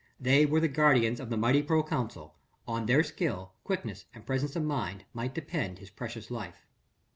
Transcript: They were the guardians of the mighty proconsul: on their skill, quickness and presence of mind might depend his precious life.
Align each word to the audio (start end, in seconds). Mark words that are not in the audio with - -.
They 0.19 0.47
were 0.47 0.59
the 0.59 0.67
guardians 0.67 1.19
of 1.19 1.29
the 1.29 1.37
mighty 1.37 1.61
proconsul: 1.61 2.33
on 2.67 2.87
their 2.87 3.03
skill, 3.03 3.53
quickness 3.63 4.05
and 4.15 4.25
presence 4.25 4.55
of 4.55 4.63
mind 4.63 5.05
might 5.13 5.35
depend 5.35 5.77
his 5.77 5.91
precious 5.91 6.31
life. 6.31 6.65